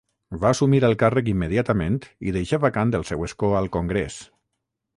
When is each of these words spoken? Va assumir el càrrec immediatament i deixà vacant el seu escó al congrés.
Va 0.43 0.51
assumir 0.51 0.79
el 0.87 0.95
càrrec 1.03 1.29
immediatament 1.33 1.99
i 2.29 2.33
deixà 2.39 2.61
vacant 2.65 2.97
el 3.01 3.07
seu 3.11 3.29
escó 3.29 3.53
al 3.61 3.73
congrés. 3.77 4.21